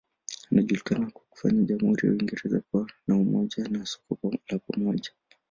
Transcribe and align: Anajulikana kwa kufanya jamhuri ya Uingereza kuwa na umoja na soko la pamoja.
Anajulikana 0.51 1.09
kwa 1.11 1.21
kufanya 1.29 1.63
jamhuri 1.63 2.07
ya 2.07 2.13
Uingereza 2.13 2.59
kuwa 2.61 2.89
na 3.07 3.15
umoja 3.15 3.63
na 3.69 3.85
soko 3.85 4.31
la 4.47 4.59
pamoja. 4.59 5.11